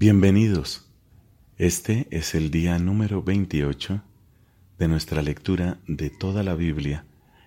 [0.00, 0.88] Bienvenidos.
[1.56, 4.00] Este es el día número 28
[4.78, 7.04] de nuestra lectura de toda la Biblia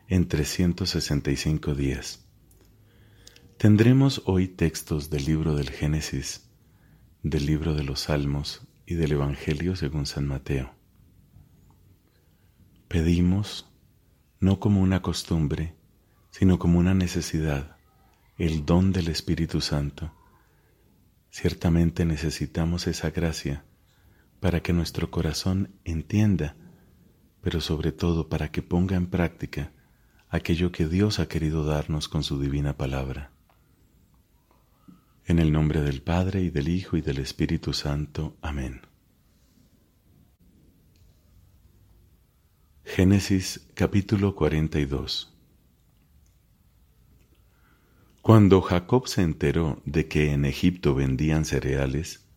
[0.10, 2.28] en 365 días.
[3.58, 6.50] Tendremos hoy textos del libro del Génesis,
[7.24, 10.74] del libro de los Salmos y del Evangelio según San Mateo.
[12.90, 13.72] Pedimos,
[14.42, 15.78] no como una costumbre,
[16.32, 17.78] sino como una necesidad,
[18.38, 20.12] el don del Espíritu Santo
[21.32, 23.64] Ciertamente necesitamos esa gracia
[24.42, 26.58] para que nuestro corazón entienda,
[27.42, 29.72] pero sobre todo para que ponga en práctica
[30.28, 33.32] aquello que Dios ha querido darnos con su divina palabra.
[35.26, 38.36] En el nombre del Padre y del Hijo y del Espíritu Santo.
[38.42, 38.82] Amén.
[42.84, 45.32] Génesis capítulo 42
[48.22, 52.30] cuando Jacob se enteró de que en Egipto vendían cereales,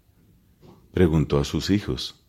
[0.93, 2.25] preguntó a sus hijos,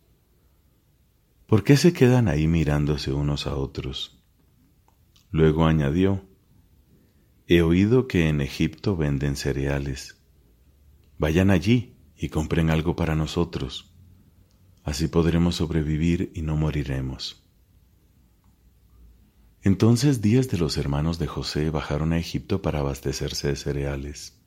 [1.46, 4.22] ¿por qué se quedan ahí mirándose unos a otros?
[5.30, 6.22] Luego añadió,
[7.46, 10.20] he oído que en Egipto venden cereales.
[11.16, 13.94] Vayan allí y compren algo para nosotros.
[14.84, 17.45] Así podremos sobrevivir y no moriremos.
[19.66, 24.40] Entonces diez de los hermanos de José bajaron a Egipto para abastecerse de cereales.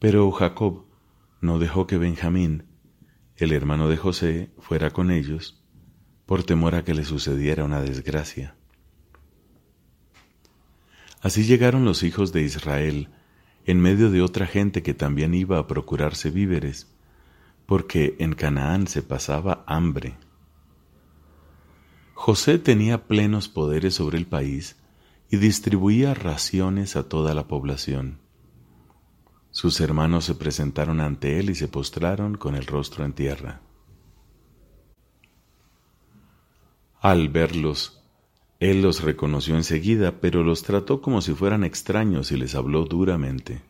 [0.00, 0.86] Pero Jacob
[1.40, 2.64] no dejó que Benjamín,
[3.36, 5.64] el hermano de José, fuera con ellos,
[6.26, 8.56] por temor a que le sucediera una desgracia.
[11.20, 13.10] Así llegaron los hijos de Israel
[13.66, 16.92] en medio de otra gente que también iba a procurarse víveres,
[17.66, 20.16] porque en Canaán se pasaba hambre.
[22.18, 24.76] José tenía plenos poderes sobre el país
[25.30, 28.20] y distribuía raciones a toda la población.
[29.50, 33.60] Sus hermanos se presentaron ante él y se postraron con el rostro en tierra.
[37.02, 38.02] Al verlos,
[38.60, 43.60] él los reconoció enseguida, pero los trató como si fueran extraños y les habló duramente.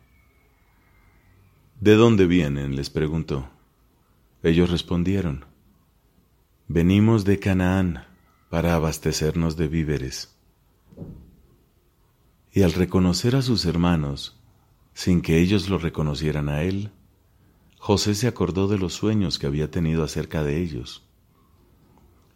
[1.81, 2.77] ¿De dónde vienen?
[2.77, 3.49] les preguntó.
[4.41, 5.45] Ellos respondieron,
[6.69, 8.06] Venimos de Canaán
[8.49, 10.35] para abastecernos de víveres.
[12.51, 14.39] Y al reconocer a sus hermanos,
[14.93, 16.91] sin que ellos lo reconocieran a él,
[17.77, 21.07] José se acordó de los sueños que había tenido acerca de ellos.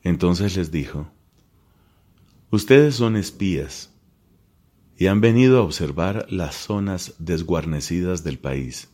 [0.04, 1.12] Entonces les dijo,
[2.52, 3.94] Ustedes son espías
[4.98, 8.90] y han venido a observar las zonas desguarnecidas del país.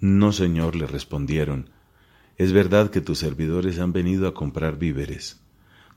[0.00, 1.70] No, Señor, le respondieron,
[2.38, 5.41] es verdad que tus servidores han venido a comprar víveres.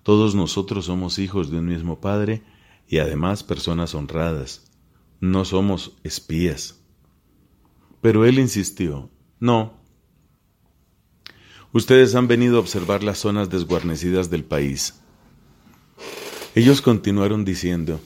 [0.05, 2.43] Todos nosotros somos hijos de un mismo Padre
[2.87, 4.71] y además personas honradas.
[5.19, 6.79] No somos espías.
[8.01, 9.79] Pero él insistió, no.
[11.73, 15.01] Ustedes han venido a observar las zonas desguarnecidas del país.
[16.53, 17.99] Ellos continuaron diciendo,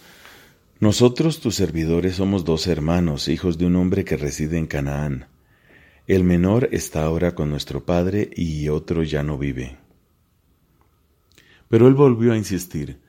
[0.79, 5.27] nosotros tus servidores somos dos hermanos, hijos de un hombre que reside en Canaán.
[6.07, 9.88] El menor está ahora con nuestro padre y otro ya no vive.
[11.69, 13.00] Pero él volvió a insistir.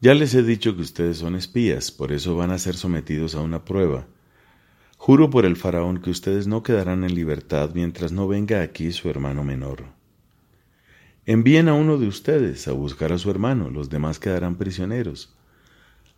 [0.00, 3.40] Ya les he dicho que ustedes son espías, por eso van a ser sometidos a
[3.40, 4.08] una prueba.
[4.96, 9.08] Juro por el faraón que ustedes no quedarán en libertad mientras no venga aquí su
[9.08, 9.84] hermano menor.
[11.24, 15.36] Envíen a uno de ustedes a buscar a su hermano, los demás quedarán prisioneros.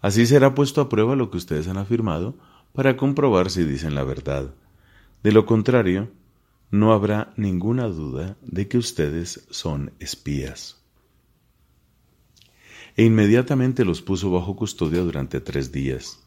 [0.00, 2.38] Así será puesto a prueba lo que ustedes han afirmado
[2.72, 4.54] para comprobar si dicen la verdad.
[5.22, 6.10] De lo contrario,
[6.70, 10.81] no habrá ninguna duda de que ustedes son espías
[12.96, 16.20] e inmediatamente los puso bajo custodia durante tres días.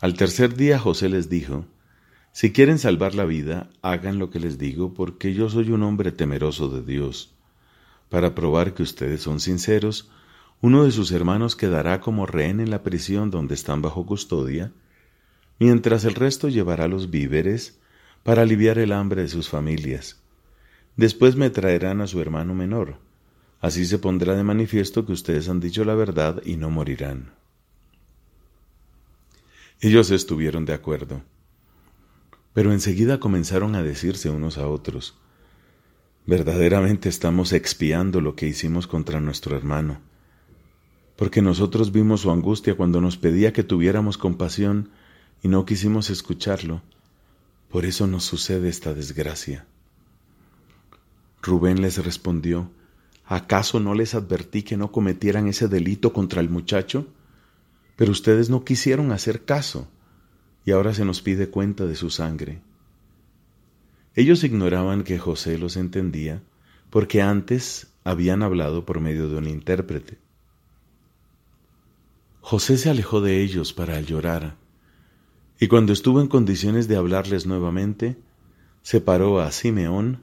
[0.00, 1.66] Al tercer día José les dijo,
[2.32, 6.10] Si quieren salvar la vida, hagan lo que les digo, porque yo soy un hombre
[6.10, 7.34] temeroso de Dios.
[8.08, 10.10] Para probar que ustedes son sinceros,
[10.60, 14.72] uno de sus hermanos quedará como rehén en la prisión donde están bajo custodia,
[15.58, 17.78] mientras el resto llevará los víveres
[18.22, 20.20] para aliviar el hambre de sus familias.
[20.96, 22.98] Después me traerán a su hermano menor
[23.62, 27.30] Así se pondrá de manifiesto que ustedes han dicho la verdad y no morirán.
[29.80, 31.22] Ellos estuvieron de acuerdo,
[32.52, 35.16] pero enseguida comenzaron a decirse unos a otros,
[36.26, 40.00] verdaderamente estamos expiando lo que hicimos contra nuestro hermano,
[41.14, 44.90] porque nosotros vimos su angustia cuando nos pedía que tuviéramos compasión
[45.40, 46.82] y no quisimos escucharlo,
[47.70, 49.66] por eso nos sucede esta desgracia.
[51.42, 52.70] Rubén les respondió,
[53.32, 57.06] ¿Acaso no les advertí que no cometieran ese delito contra el muchacho?
[57.96, 59.88] Pero ustedes no quisieron hacer caso
[60.66, 62.60] y ahora se nos pide cuenta de su sangre.
[64.14, 66.42] Ellos ignoraban que José los entendía
[66.90, 70.18] porque antes habían hablado por medio de un intérprete.
[72.42, 74.56] José se alejó de ellos para llorar,
[75.58, 78.18] y cuando estuvo en condiciones de hablarles nuevamente,
[78.82, 80.20] separó a Simeón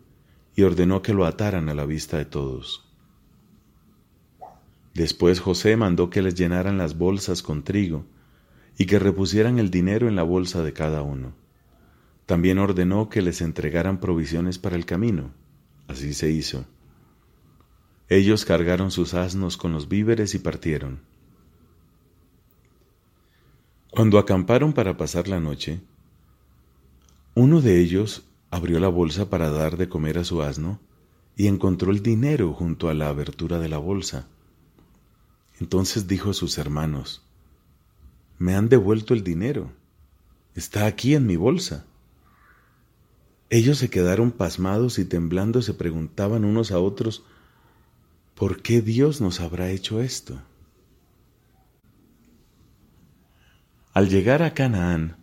[0.56, 2.86] y ordenó que lo ataran a la vista de todos.
[5.00, 8.04] Después José mandó que les llenaran las bolsas con trigo
[8.78, 11.32] y que repusieran el dinero en la bolsa de cada uno.
[12.26, 15.32] También ordenó que les entregaran provisiones para el camino.
[15.88, 16.66] Así se hizo.
[18.10, 21.00] Ellos cargaron sus asnos con los víveres y partieron.
[23.92, 25.80] Cuando acamparon para pasar la noche,
[27.36, 30.82] uno de ellos abrió la bolsa para dar de comer a su asno
[31.38, 34.28] y encontró el dinero junto a la abertura de la bolsa.
[35.60, 37.22] Entonces dijo a sus hermanos,
[38.38, 39.72] Me han devuelto el dinero.
[40.56, 41.86] Está aquí en mi bolsa.
[43.50, 47.24] Ellos se quedaron pasmados y temblando se preguntaban unos a otros,
[48.36, 50.40] ¿por qué Dios nos habrá hecho esto?
[53.94, 55.18] Al llegar a Canaán,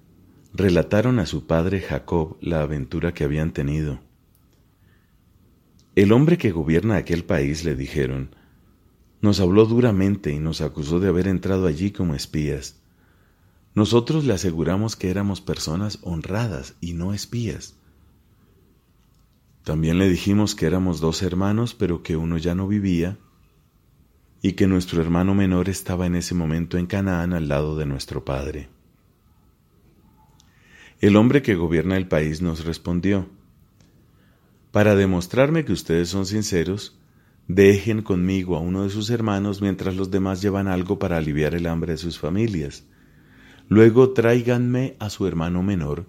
[0.53, 4.01] relataron a su padre Jacob la aventura que habían tenido.
[5.95, 8.35] El hombre que gobierna aquel país, le dijeron,
[9.21, 12.77] nos habló duramente y nos acusó de haber entrado allí como espías.
[13.75, 17.75] Nosotros le aseguramos que éramos personas honradas y no espías.
[19.65, 23.19] También le dijimos que éramos dos hermanos, pero que uno ya no vivía
[24.41, 28.25] y que nuestro hermano menor estaba en ese momento en Canaán al lado de nuestro
[28.25, 28.69] padre.
[31.01, 33.29] El hombre que gobierna el país nos respondió,
[34.71, 36.96] Para demostrarme que ustedes son sinceros,
[37.49, 41.67] dejen conmigo a uno de sus hermanos mientras los demás llevan algo para aliviar el
[41.67, 42.85] hambre de sus familias.
[43.69, 46.07] Luego tráiganme a su hermano menor,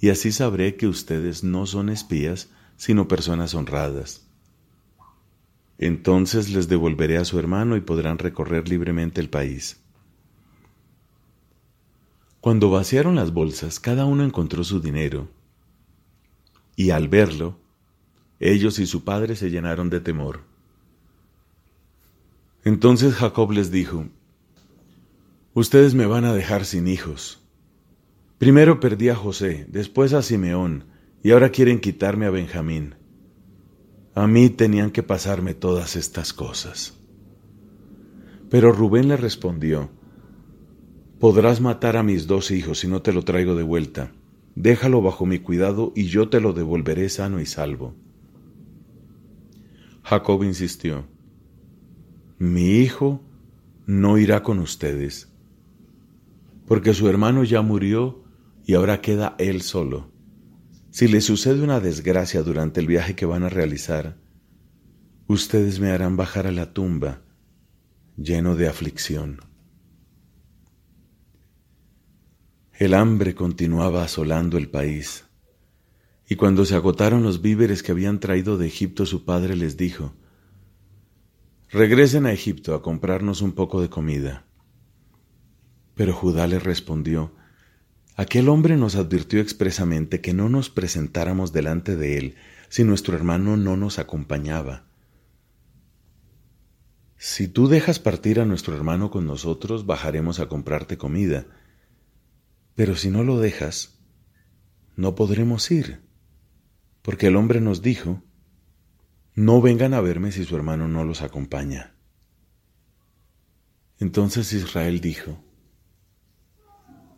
[0.00, 4.26] y así sabré que ustedes no son espías, sino personas honradas.
[5.78, 9.82] Entonces les devolveré a su hermano y podrán recorrer libremente el país.
[12.40, 15.28] Cuando vaciaron las bolsas, cada uno encontró su dinero,
[16.76, 17.58] y al verlo,
[18.38, 20.55] ellos y su padre se llenaron de temor.
[22.66, 24.06] Entonces Jacob les dijo,
[25.54, 27.46] Ustedes me van a dejar sin hijos.
[28.38, 30.86] Primero perdí a José, después a Simeón,
[31.22, 32.96] y ahora quieren quitarme a Benjamín.
[34.16, 36.98] A mí tenían que pasarme todas estas cosas.
[38.50, 39.88] Pero Rubén le respondió,
[41.20, 44.10] Podrás matar a mis dos hijos si no te lo traigo de vuelta.
[44.56, 47.94] Déjalo bajo mi cuidado y yo te lo devolveré sano y salvo.
[50.02, 51.06] Jacob insistió,
[52.38, 53.22] Mi hijo
[53.86, 55.32] no irá con ustedes,
[56.66, 58.24] porque su hermano ya murió
[58.66, 60.10] y ahora queda él solo.
[60.90, 64.18] Si le sucede una desgracia durante el viaje que van a realizar,
[65.26, 67.22] ustedes me harán bajar a la tumba
[68.18, 69.40] lleno de aflicción.
[72.74, 75.24] El hambre continuaba asolando el país,
[76.28, 80.14] y cuando se agotaron los víveres que habían traído de Egipto su padre les dijo,
[81.70, 84.44] Regresen a Egipto a comprarnos un poco de comida.
[85.96, 87.34] Pero Judá le respondió,
[88.14, 92.36] Aquel hombre nos advirtió expresamente que no nos presentáramos delante de él
[92.68, 94.86] si nuestro hermano no nos acompañaba.
[97.18, 101.46] Si tú dejas partir a nuestro hermano con nosotros, bajaremos a comprarte comida.
[102.76, 103.98] Pero si no lo dejas,
[104.94, 106.00] no podremos ir,
[107.02, 108.22] porque el hombre nos dijo,
[109.36, 111.94] no vengan a verme si su hermano no los acompaña.
[113.98, 115.38] Entonces Israel dijo,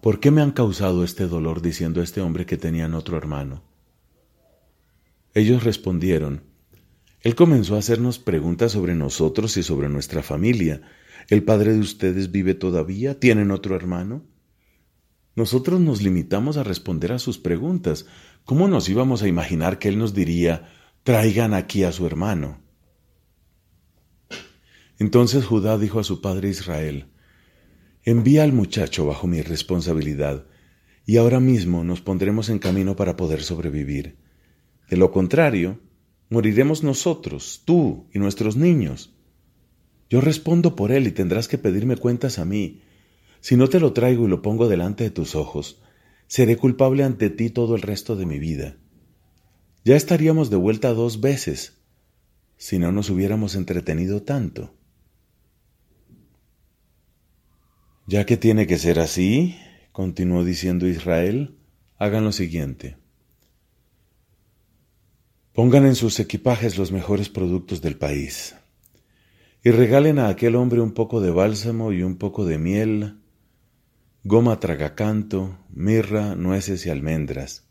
[0.03, 3.63] ¿Por qué me han causado este dolor diciendo a este hombre que tenían otro hermano?
[5.33, 6.43] Ellos respondieron,
[7.21, 10.83] Él comenzó a hacernos preguntas sobre nosotros y sobre nuestra familia.
[11.29, 13.21] ¿El padre de ustedes vive todavía?
[13.21, 14.25] ¿Tienen otro hermano?
[15.37, 18.07] Nosotros nos limitamos a responder a sus preguntas.
[18.45, 20.78] ¿Cómo nos íbamos a imaginar que Él nos diría,
[21.09, 22.61] traigan aquí a su hermano?
[24.99, 27.07] Entonces Judá dijo a su padre Israel,
[28.03, 30.45] Envía al muchacho bajo mi responsabilidad,
[31.07, 34.19] y ahora mismo nos pondremos en camino para poder sobrevivir.
[34.91, 35.81] De lo contrario,
[36.29, 39.15] moriremos nosotros, tú y nuestros niños.
[40.11, 42.83] Yo respondo por él y tendrás que pedirme cuentas a mí.
[43.41, 45.81] Si no te lo traigo y lo pongo delante de tus ojos,
[46.27, 48.77] seré culpable ante ti todo el resto de mi vida.
[49.89, 51.79] Ya estaríamos de vuelta dos veces,
[52.59, 54.75] si no nos hubiéramos entretenido tanto.
[58.07, 59.57] Ya que tiene que ser así,
[59.93, 61.57] continuó diciendo Israel,
[61.97, 62.99] hagan lo siguiente.
[65.55, 68.57] Pongan en sus equipajes los mejores productos del país
[69.65, 73.23] y regalen a aquel hombre un poco de bálsamo y un poco de miel,
[74.23, 77.68] goma tragacanto, mirra, nueces y almendras.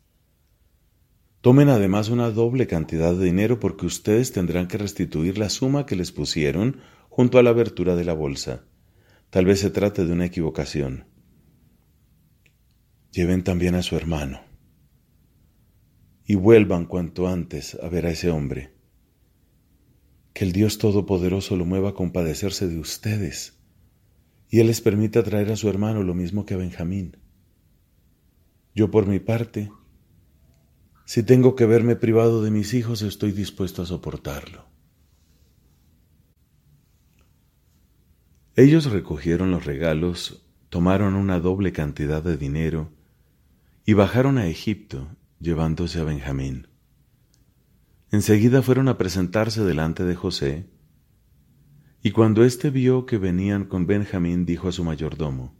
[1.40, 5.94] Tomen además una doble cantidad de dinero porque ustedes tendrán que restituir la suma que
[5.94, 8.64] les pusieron junto a la abertura de la bolsa.
[9.30, 11.06] Tal vez se trate de una equivocación.
[13.12, 14.40] Lleven también a su hermano
[16.24, 18.74] y vuelvan cuanto antes a ver a ese hombre.
[20.34, 23.58] Que el Dios Todopoderoso lo mueva a compadecerse de ustedes
[24.50, 27.16] y Él les permita traer a su hermano lo mismo que a Benjamín.
[28.74, 29.70] Yo por mi parte,
[31.08, 34.66] si tengo que verme privado de mis hijos, estoy dispuesto a soportarlo.
[38.56, 42.92] Ellos recogieron los regalos, tomaron una doble cantidad de dinero
[43.86, 45.08] y bajaron a Egipto
[45.40, 46.66] llevándose a Benjamín.
[48.10, 50.68] Enseguida fueron a presentarse delante de José,
[52.02, 55.56] y cuando éste vio que venían con Benjamín, dijo a su mayordomo,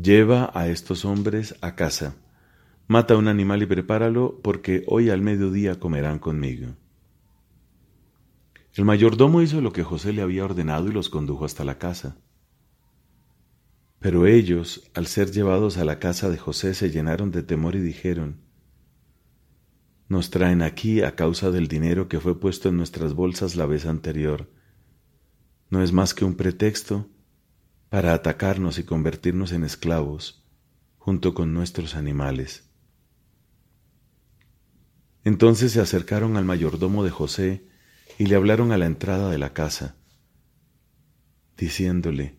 [0.00, 2.21] Lleva a estos hombres a casa,
[2.86, 6.74] mata un animal y prepáralo, porque hoy al mediodía comerán conmigo.
[8.74, 12.16] El mayordomo hizo lo que José le había ordenado y los condujo hasta la casa.
[13.98, 17.80] Pero ellos, al ser llevados a la casa de José, se llenaron de temor y
[17.80, 18.40] dijeron,
[20.08, 23.84] Nos traen aquí a causa del dinero que fue puesto en nuestras bolsas la vez
[23.86, 24.50] anterior.
[25.68, 27.08] No es más que un pretexto
[27.90, 30.46] para atacarnos y convertirnos en esclavos,
[30.96, 32.71] junto con nuestros animales.
[35.24, 37.64] Entonces se acercaron al mayordomo de José
[38.18, 39.96] y le hablaron a la entrada de la casa,
[41.56, 42.38] diciéndole,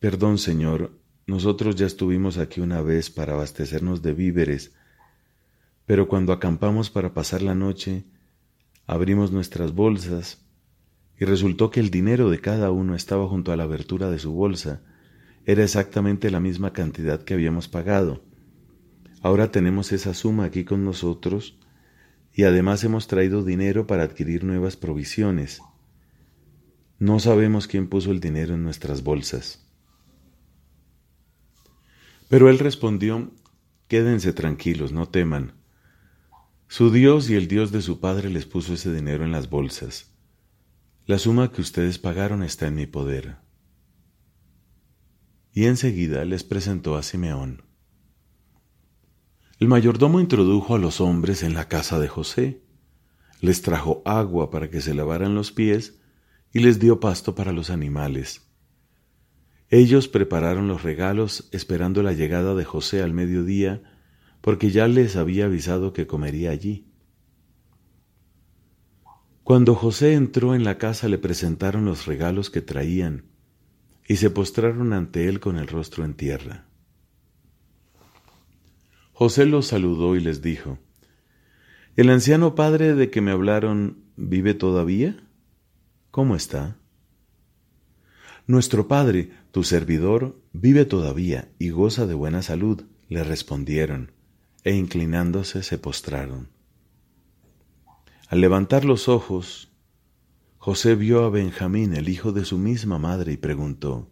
[0.00, 4.72] Perdón, Señor, nosotros ya estuvimos aquí una vez para abastecernos de víveres,
[5.86, 8.04] pero cuando acampamos para pasar la noche,
[8.86, 10.44] abrimos nuestras bolsas
[11.18, 14.32] y resultó que el dinero de cada uno estaba junto a la abertura de su
[14.32, 14.82] bolsa.
[15.44, 18.24] Era exactamente la misma cantidad que habíamos pagado.
[19.22, 21.58] Ahora tenemos esa suma aquí con nosotros
[22.32, 25.60] y además hemos traído dinero para adquirir nuevas provisiones.
[26.98, 29.66] No sabemos quién puso el dinero en nuestras bolsas.
[32.28, 33.32] Pero él respondió,
[33.88, 35.54] Quédense tranquilos, no teman.
[36.68, 40.14] Su Dios y el Dios de su Padre les puso ese dinero en las bolsas.
[41.06, 43.38] La suma que ustedes pagaron está en mi poder.
[45.52, 47.69] Y enseguida les presentó a Simeón.
[49.60, 52.62] El mayordomo introdujo a los hombres en la casa de José,
[53.42, 56.00] les trajo agua para que se lavaran los pies
[56.50, 58.48] y les dio pasto para los animales.
[59.68, 63.82] Ellos prepararon los regalos esperando la llegada de José al mediodía,
[64.40, 66.86] porque ya les había avisado que comería allí.
[69.44, 73.24] Cuando José entró en la casa le presentaron los regalos que traían,
[74.08, 76.69] y se postraron ante él con el rostro en tierra.
[79.20, 80.78] José los saludó y les dijo,
[81.94, 85.22] ¿El anciano padre de que me hablaron vive todavía?
[86.10, 86.78] ¿Cómo está?
[88.46, 94.12] Nuestro padre, tu servidor, vive todavía y goza de buena salud, le respondieron,
[94.64, 96.48] e inclinándose se postraron.
[98.28, 99.70] Al levantar los ojos,
[100.56, 104.08] José vio a Benjamín, el hijo de su misma madre, y preguntó,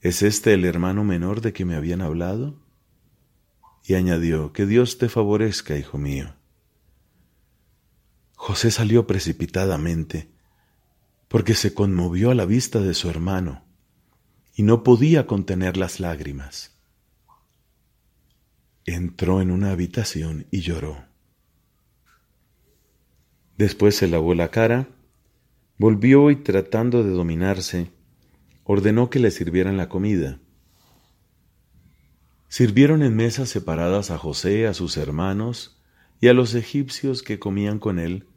[0.00, 2.65] ¿Es este el hermano menor de que me habían hablado?
[3.86, 6.34] Y añadió, Que Dios te favorezca, hijo mío.
[8.34, 10.28] José salió precipitadamente,
[11.28, 13.64] porque se conmovió a la vista de su hermano
[14.54, 16.76] y no podía contener las lágrimas.
[18.84, 21.04] Entró en una habitación y lloró.
[23.58, 24.88] Después se lavó la cara,
[25.78, 27.90] volvió y tratando de dominarse,
[28.64, 30.40] ordenó que le sirvieran la comida.
[32.56, 35.78] Sirvieron en mesas separadas a José, a sus hermanos
[36.22, 38.28] y a los egipcios que comían con él,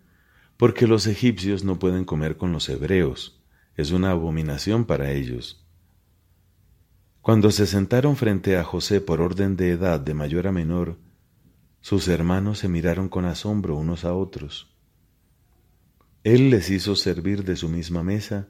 [0.58, 3.42] porque los egipcios no pueden comer con los hebreos,
[3.78, 5.66] es una abominación para ellos.
[7.22, 10.98] Cuando se sentaron frente a José por orden de edad de mayor a menor,
[11.80, 14.76] sus hermanos se miraron con asombro unos a otros.
[16.26, 18.50] Él les hizo servir de su misma mesa,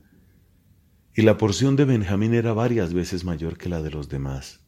[1.14, 4.62] y la porción de Benjamín era varias veces mayor que la de los demás.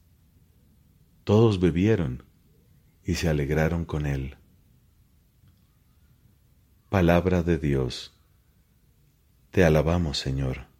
[1.23, 2.23] Todos bebieron
[3.03, 4.37] y se alegraron con él.
[6.89, 8.13] Palabra de Dios.
[9.51, 10.71] Te alabamos, Señor.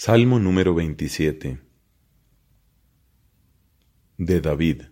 [0.00, 1.60] Salmo número 27
[4.16, 4.82] de David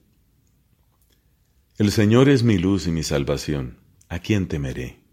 [1.78, 5.04] El Señor es mi luz y mi salvación, ¿a quién temeré?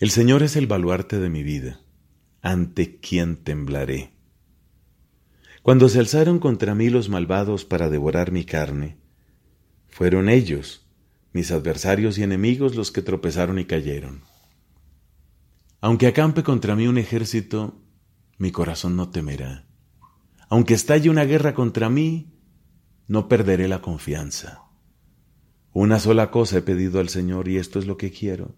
[0.00, 1.80] El Señor es el baluarte de mi vida,
[2.42, 4.12] ¿ante quién temblaré?
[5.62, 8.98] Cuando se alzaron contra mí los malvados para devorar mi carne,
[9.88, 10.86] fueron ellos,
[11.32, 14.22] mis adversarios y enemigos, los que tropezaron y cayeron.
[15.80, 17.82] Aunque acampe contra mí un ejército,
[18.38, 19.66] mi corazón no temerá.
[20.48, 22.34] Aunque estalle una guerra contra mí,
[23.06, 24.62] no perderé la confianza.
[25.72, 28.56] Una sola cosa he pedido al Señor y esto es lo que quiero.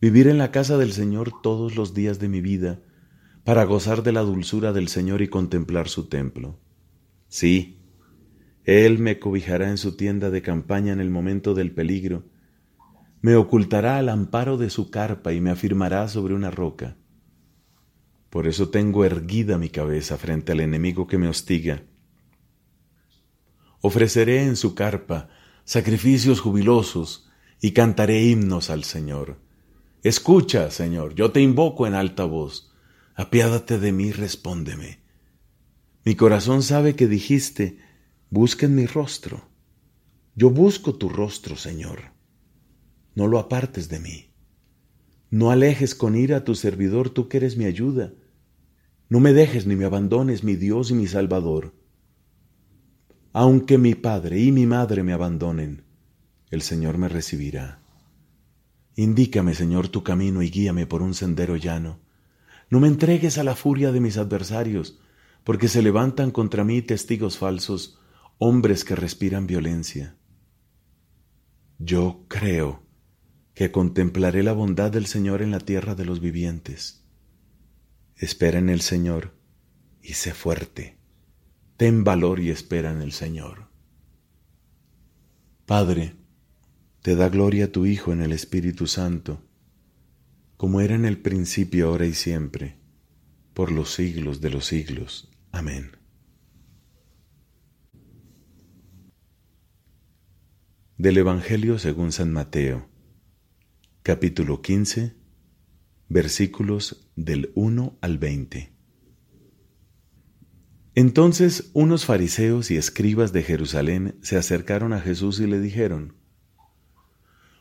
[0.00, 2.80] Vivir en la casa del Señor todos los días de mi vida
[3.44, 6.58] para gozar de la dulzura del Señor y contemplar su templo.
[7.28, 7.82] Sí,
[8.64, 12.24] Él me cobijará en su tienda de campaña en el momento del peligro,
[13.22, 16.96] me ocultará al amparo de su carpa y me afirmará sobre una roca.
[18.30, 21.82] Por eso tengo erguida mi cabeza frente al enemigo que me hostiga.
[23.82, 25.28] Ofreceré en su carpa
[25.64, 27.28] sacrificios jubilosos
[27.60, 29.49] y cantaré himnos al Señor.
[30.02, 32.72] Escucha, Señor, yo te invoco en alta voz.
[33.14, 35.00] Apiádate de mí, respóndeme.
[36.06, 37.78] Mi corazón sabe que dijiste,
[38.30, 39.50] busquen mi rostro.
[40.34, 42.12] Yo busco tu rostro, Señor.
[43.14, 44.30] No lo apartes de mí.
[45.28, 48.14] No alejes con ira a tu servidor, tú que eres mi ayuda.
[49.10, 51.74] No me dejes ni me abandones, mi Dios y mi Salvador.
[53.34, 55.84] Aunque mi padre y mi madre me abandonen,
[56.50, 57.79] el Señor me recibirá.
[58.96, 62.00] Indícame, Señor, tu camino y guíame por un sendero llano.
[62.68, 65.00] No me entregues a la furia de mis adversarios,
[65.44, 67.98] porque se levantan contra mí testigos falsos,
[68.38, 70.16] hombres que respiran violencia.
[71.78, 72.82] Yo creo
[73.54, 77.04] que contemplaré la bondad del Señor en la tierra de los vivientes.
[78.16, 79.34] Espera en el Señor
[80.02, 80.98] y sé fuerte.
[81.76, 83.68] Ten valor y espera en el Señor.
[85.66, 86.16] Padre,
[87.02, 89.42] te da gloria a tu Hijo en el Espíritu Santo,
[90.56, 92.76] como era en el principio, ahora y siempre,
[93.54, 95.30] por los siglos de los siglos.
[95.52, 95.92] Amén.
[100.98, 102.90] Del Evangelio según San Mateo
[104.02, 105.14] capítulo 15,
[106.08, 108.72] versículos del 1 al 20.
[110.94, 116.19] Entonces unos fariseos y escribas de Jerusalén se acercaron a Jesús y le dijeron,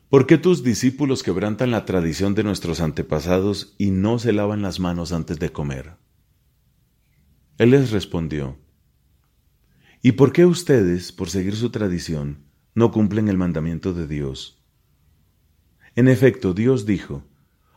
[0.09, 4.79] ¿Por qué tus discípulos quebrantan la tradición de nuestros antepasados y no se lavan las
[4.79, 5.97] manos antes de comer?
[7.59, 8.57] Él les respondió,
[10.01, 14.65] ¿Y por qué ustedes, por seguir su tradición, no cumplen el mandamiento de Dios?
[15.95, 17.23] En efecto, Dios dijo,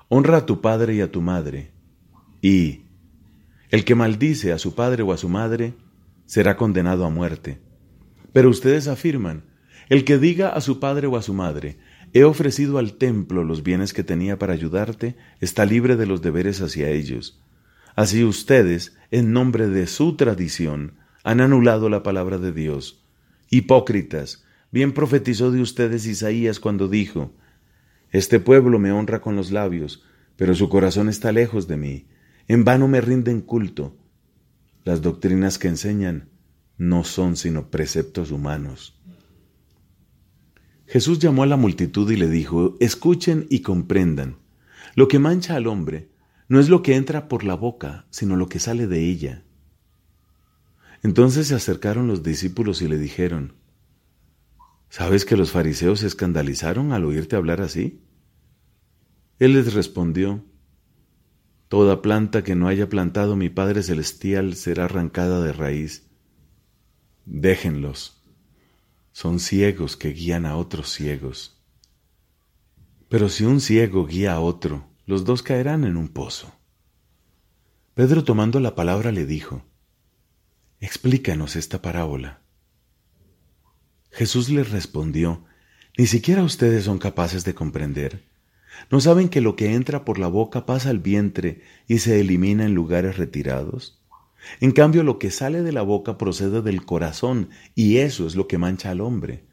[0.08, 1.72] Honra a tu padre y a tu madre,
[2.40, 2.86] y
[3.68, 5.74] el que maldice a su padre o a su madre
[6.24, 7.60] será condenado a muerte.
[8.32, 9.44] Pero ustedes afirman,
[9.90, 11.78] el que diga a su padre o a su madre,
[12.12, 16.60] he ofrecido al templo los bienes que tenía para ayudarte, está libre de los deberes
[16.60, 17.40] hacia ellos.
[17.94, 20.94] Así ustedes, en nombre de su tradición,
[21.24, 23.04] han anulado la palabra de Dios.
[23.50, 27.32] Hipócritas, bien profetizó de ustedes Isaías cuando dijo,
[28.12, 30.04] este pueblo me honra con los labios,
[30.36, 32.06] pero su corazón está lejos de mí.
[32.46, 33.96] En vano me rinden culto.
[34.84, 36.28] Las doctrinas que enseñan
[36.76, 39.00] no son sino preceptos humanos.
[40.92, 44.36] Jesús llamó a la multitud y le dijo, escuchen y comprendan.
[44.94, 46.10] Lo que mancha al hombre
[46.48, 49.42] no es lo que entra por la boca, sino lo que sale de ella.
[51.02, 53.54] Entonces se acercaron los discípulos y le dijeron,
[54.90, 58.02] ¿Sabes que los fariseos se escandalizaron al oírte hablar así?
[59.38, 60.44] Él les respondió,
[61.68, 66.10] Toda planta que no haya plantado mi Padre Celestial será arrancada de raíz.
[67.24, 68.21] Déjenlos.
[69.12, 71.60] Son ciegos que guían a otros ciegos.
[73.08, 76.52] Pero si un ciego guía a otro, los dos caerán en un pozo.
[77.94, 79.62] Pedro tomando la palabra le dijo,
[80.80, 82.40] Explícanos esta parábola.
[84.10, 85.44] Jesús les respondió,
[85.98, 88.24] ¿Ni siquiera ustedes son capaces de comprender?
[88.90, 92.64] ¿No saben que lo que entra por la boca pasa al vientre y se elimina
[92.64, 94.01] en lugares retirados?
[94.60, 98.48] En cambio, lo que sale de la boca procede del corazón, y eso es lo
[98.48, 99.46] que mancha al hombre.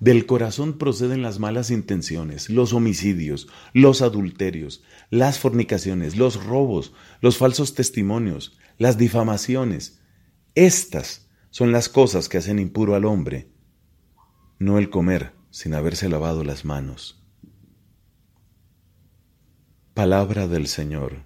[0.00, 7.36] Del corazón proceden las malas intenciones, los homicidios, los adulterios, las fornicaciones, los robos, los
[7.36, 10.00] falsos testimonios, las difamaciones.
[10.54, 13.48] Estas son las cosas que hacen impuro al hombre
[14.58, 17.22] no el comer sin haberse lavado las manos.
[19.94, 21.25] Palabra del Señor.